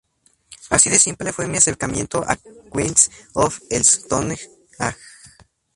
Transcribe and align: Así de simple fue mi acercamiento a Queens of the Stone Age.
Así 0.71 0.89
de 0.89 0.97
simple 0.97 1.31
fue 1.31 1.45
mi 1.47 1.57
acercamiento 1.57 2.25
a 2.27 2.35
Queens 2.73 3.11
of 3.33 3.59
the 3.69 3.77
Stone 3.77 4.35
Age. 4.79 4.95